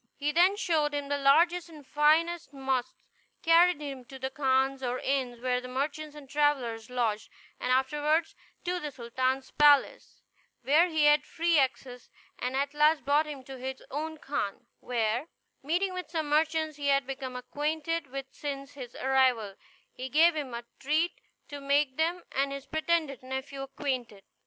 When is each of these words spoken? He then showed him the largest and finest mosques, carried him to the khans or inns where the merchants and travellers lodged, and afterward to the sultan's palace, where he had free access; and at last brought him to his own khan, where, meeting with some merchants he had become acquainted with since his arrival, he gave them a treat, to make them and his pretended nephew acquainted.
He 0.15 0.31
then 0.31 0.55
showed 0.57 0.95
him 0.95 1.09
the 1.09 1.17
largest 1.19 1.69
and 1.69 1.85
finest 1.85 2.51
mosques, 2.53 3.03
carried 3.43 3.79
him 3.79 4.03
to 4.05 4.17
the 4.17 4.31
khans 4.31 4.81
or 4.81 4.97
inns 4.97 5.39
where 5.39 5.61
the 5.61 5.67
merchants 5.67 6.15
and 6.15 6.27
travellers 6.27 6.89
lodged, 6.89 7.29
and 7.59 7.71
afterward 7.71 8.25
to 8.63 8.79
the 8.79 8.89
sultan's 8.91 9.51
palace, 9.51 10.23
where 10.63 10.87
he 10.89 11.05
had 11.05 11.23
free 11.23 11.59
access; 11.59 12.09
and 12.39 12.55
at 12.55 12.73
last 12.73 13.05
brought 13.05 13.27
him 13.27 13.43
to 13.43 13.59
his 13.59 13.83
own 13.91 14.17
khan, 14.17 14.65
where, 14.79 15.27
meeting 15.61 15.93
with 15.93 16.09
some 16.09 16.27
merchants 16.29 16.77
he 16.77 16.87
had 16.87 17.05
become 17.05 17.35
acquainted 17.35 18.07
with 18.07 18.25
since 18.31 18.71
his 18.73 18.95
arrival, 18.95 19.53
he 19.93 20.09
gave 20.09 20.33
them 20.33 20.55
a 20.55 20.65
treat, 20.79 21.11
to 21.47 21.61
make 21.61 21.97
them 21.97 22.23
and 22.31 22.51
his 22.51 22.65
pretended 22.65 23.21
nephew 23.21 23.61
acquainted. 23.61 24.23